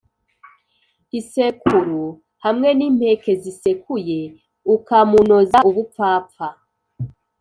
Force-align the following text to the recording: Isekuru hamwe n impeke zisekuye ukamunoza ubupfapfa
Isekuru 1.19 2.01
hamwe 2.43 2.69
n 2.77 2.81
impeke 2.87 3.31
zisekuye 3.43 4.19
ukamunoza 4.75 5.57
ubupfapfa 5.69 6.47